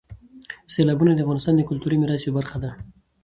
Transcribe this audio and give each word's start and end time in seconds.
سیلابونه 0.73 1.11
د 1.13 1.19
افغانستان 1.25 1.53
د 1.57 1.61
کلتوري 1.69 1.95
میراث 2.01 2.21
یوه 2.23 2.35
برخه 2.39 2.57
ده. 2.63 2.71